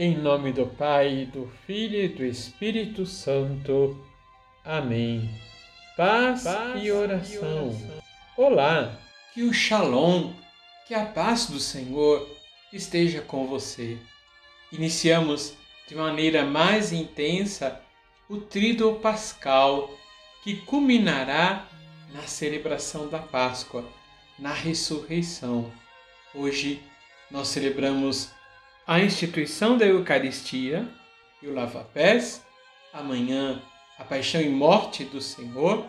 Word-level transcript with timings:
Em 0.00 0.16
nome 0.16 0.52
do 0.52 0.64
Pai, 0.64 1.28
do 1.32 1.50
Filho 1.66 2.00
e 2.00 2.06
do 2.06 2.24
Espírito 2.24 3.04
Santo. 3.04 4.00
Amém. 4.64 5.28
Paz, 5.96 6.44
paz 6.44 6.84
e, 6.84 6.92
oração. 6.92 7.34
e 7.34 7.38
oração. 7.38 8.02
Olá, 8.36 8.96
que 9.34 9.42
o 9.42 9.52
Shalom, 9.52 10.30
que 10.86 10.94
a 10.94 11.04
paz 11.04 11.46
do 11.46 11.58
Senhor 11.58 12.30
esteja 12.72 13.20
com 13.22 13.48
você. 13.48 13.98
Iniciamos 14.70 15.54
de 15.88 15.96
maneira 15.96 16.44
mais 16.44 16.92
intensa 16.92 17.82
o 18.28 18.36
Tríduo 18.36 19.00
Pascal, 19.00 19.90
que 20.44 20.58
culminará 20.58 21.66
na 22.14 22.22
celebração 22.22 23.08
da 23.08 23.18
Páscoa, 23.18 23.84
na 24.38 24.52
ressurreição. 24.52 25.72
Hoje 26.32 26.80
nós 27.32 27.48
celebramos 27.48 28.37
a 28.88 29.00
instituição 29.00 29.76
da 29.76 29.84
Eucaristia 29.84 30.88
e 31.42 31.46
o 31.46 31.52
lava-pés, 31.52 32.42
amanhã 32.90 33.60
a 33.98 34.02
paixão 34.02 34.40
e 34.40 34.48
morte 34.48 35.04
do 35.04 35.20
Senhor, 35.20 35.86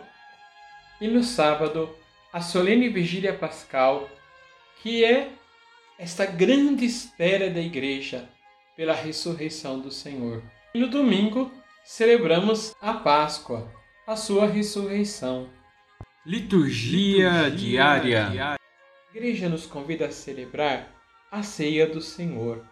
e 1.00 1.08
no 1.08 1.24
sábado 1.24 1.88
a 2.30 2.42
solene 2.42 2.90
vigília 2.90 3.32
pascal, 3.32 4.06
que 4.82 5.02
é 5.02 5.32
esta 5.98 6.26
grande 6.26 6.84
espera 6.84 7.48
da 7.48 7.58
igreja 7.58 8.28
pela 8.76 8.92
ressurreição 8.92 9.80
do 9.80 9.90
Senhor. 9.90 10.42
E 10.74 10.78
no 10.78 10.88
domingo 10.88 11.50
celebramos 11.82 12.76
a 12.82 12.92
Páscoa, 12.92 13.72
a 14.06 14.14
sua 14.14 14.46
ressurreição. 14.46 15.48
Liturgia, 16.26 17.44
Liturgia 17.44 17.50
diária. 17.50 18.30
diária. 18.30 18.58
A 18.60 19.16
igreja 19.16 19.48
nos 19.48 19.64
convida 19.64 20.04
a 20.04 20.12
celebrar 20.12 20.94
a 21.32 21.42
ceia 21.42 21.86
do 21.86 22.02
Senhor. 22.02 22.62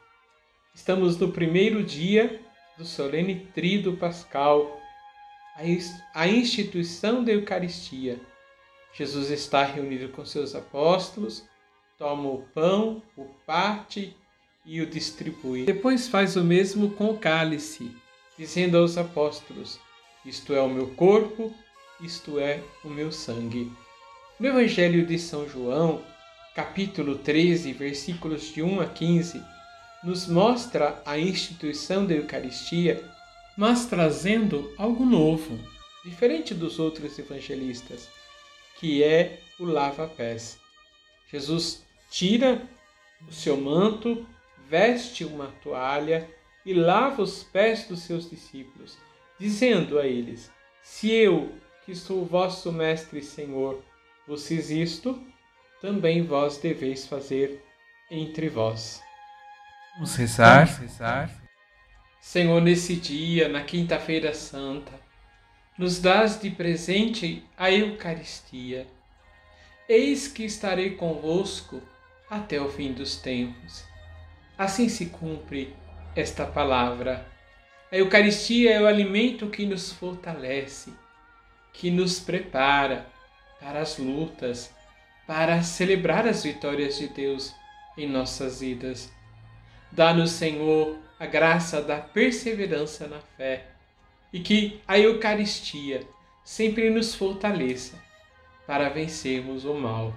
Estamos 0.78 1.18
no 1.18 1.32
primeiro 1.32 1.82
dia 1.82 2.40
do 2.78 2.84
solene 2.84 3.48
Tríduo 3.52 3.96
Pascal, 3.96 4.80
a 6.14 6.28
instituição 6.28 7.24
da 7.24 7.32
Eucaristia. 7.32 8.20
Jesus 8.94 9.28
está 9.28 9.64
reunido 9.64 10.08
com 10.10 10.24
seus 10.24 10.54
apóstolos, 10.54 11.44
toma 11.98 12.30
o 12.30 12.42
pão, 12.54 13.02
o 13.16 13.24
parte 13.44 14.16
e 14.64 14.80
o 14.80 14.86
distribui. 14.86 15.64
Depois 15.64 16.06
faz 16.06 16.36
o 16.36 16.44
mesmo 16.44 16.90
com 16.90 17.10
o 17.10 17.18
cálice, 17.18 17.90
dizendo 18.38 18.78
aos 18.78 18.96
apóstolos: 18.96 19.80
Isto 20.24 20.54
é 20.54 20.60
o 20.60 20.70
meu 20.70 20.86
corpo, 20.94 21.52
isto 22.00 22.38
é 22.38 22.62
o 22.84 22.88
meu 22.88 23.10
sangue. 23.10 23.70
No 24.38 24.46
Evangelho 24.46 25.04
de 25.04 25.18
São 25.18 25.46
João, 25.46 26.00
capítulo 26.54 27.18
13, 27.18 27.72
versículos 27.72 28.54
de 28.54 28.62
1 28.62 28.80
a 28.80 28.86
15, 28.86 29.57
nos 30.02 30.26
mostra 30.26 31.02
a 31.04 31.18
instituição 31.18 32.06
da 32.06 32.14
Eucaristia, 32.14 33.02
mas 33.56 33.86
trazendo 33.86 34.72
algo 34.78 35.04
novo, 35.04 35.58
diferente 36.04 36.54
dos 36.54 36.78
outros 36.78 37.18
evangelistas, 37.18 38.08
que 38.78 39.02
é 39.02 39.40
o 39.58 39.64
lava-pés. 39.64 40.58
Jesus 41.30 41.84
tira 42.10 42.62
o 43.26 43.32
seu 43.32 43.56
manto, 43.56 44.26
veste 44.68 45.24
uma 45.24 45.48
toalha 45.62 46.28
e 46.64 46.72
lava 46.72 47.22
os 47.22 47.42
pés 47.42 47.86
dos 47.88 48.00
seus 48.00 48.30
discípulos, 48.30 48.96
dizendo 49.38 49.98
a 49.98 50.06
eles: 50.06 50.50
Se 50.82 51.10
eu, 51.10 51.52
que 51.84 51.94
sou 51.94 52.24
vosso 52.24 52.70
mestre 52.70 53.18
e 53.18 53.22
Senhor, 53.22 53.82
vos 54.26 54.50
isto, 54.50 55.20
também 55.80 56.22
vós 56.22 56.58
deveis 56.58 57.06
fazer 57.06 57.64
entre 58.10 58.48
vós. 58.48 59.07
Vamos 59.94 60.14
rezar. 60.16 60.66
Vamos 60.66 60.80
rezar. 60.80 61.30
Senhor, 62.20 62.60
nesse 62.60 62.96
dia, 62.96 63.48
na 63.48 63.62
Quinta-feira 63.62 64.34
Santa, 64.34 64.92
nos 65.78 66.00
dás 66.00 66.40
de 66.40 66.50
presente 66.50 67.44
a 67.56 67.70
Eucaristia. 67.70 68.86
Eis 69.88 70.28
que 70.28 70.44
estarei 70.44 70.90
convosco 70.90 71.80
até 72.28 72.60
o 72.60 72.68
fim 72.68 72.92
dos 72.92 73.16
tempos. 73.16 73.84
Assim 74.58 74.88
se 74.88 75.06
cumpre 75.06 75.74
esta 76.14 76.44
palavra. 76.44 77.26
A 77.90 77.96
Eucaristia 77.96 78.74
é 78.74 78.80
o 78.82 78.86
alimento 78.86 79.48
que 79.48 79.64
nos 79.64 79.92
fortalece, 79.92 80.92
que 81.72 81.90
nos 81.90 82.20
prepara 82.20 83.06
para 83.60 83.80
as 83.80 83.96
lutas, 83.98 84.74
para 85.26 85.62
celebrar 85.62 86.26
as 86.26 86.42
vitórias 86.42 86.98
de 86.98 87.08
Deus 87.08 87.54
em 87.96 88.06
nossas 88.06 88.60
vidas. 88.60 89.10
Dá-nos, 89.90 90.30
Senhor, 90.32 90.98
a 91.18 91.26
graça 91.26 91.82
da 91.82 91.98
perseverança 91.98 93.06
na 93.06 93.20
fé 93.36 93.66
e 94.32 94.40
que 94.40 94.80
a 94.86 94.98
Eucaristia 94.98 96.06
sempre 96.44 96.90
nos 96.90 97.14
fortaleça 97.14 98.02
para 98.66 98.88
vencermos 98.88 99.64
o 99.64 99.74
mal. 99.74 100.14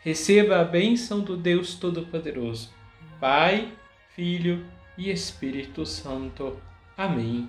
Receba 0.00 0.60
a 0.60 0.64
bênção 0.64 1.20
do 1.20 1.36
Deus 1.36 1.74
Todo-Poderoso, 1.74 2.72
Pai, 3.20 3.72
Filho 4.16 4.66
e 4.98 5.10
Espírito 5.10 5.86
Santo. 5.86 6.60
Amém. 6.96 7.48